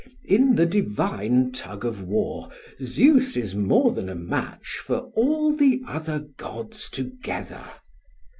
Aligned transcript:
In 0.25 0.55
the 0.55 0.65
divine 0.65 1.51
tug 1.51 1.85
of 1.85 2.01
war 2.01 2.49
Zeus 2.81 3.37
is 3.37 3.53
more 3.53 3.93
than 3.93 4.09
a 4.09 4.15
match 4.15 4.79
for 4.83 4.97
all 5.13 5.55
the 5.55 5.83
other 5.85 6.25
gods 6.37 6.89
together! 6.89 7.69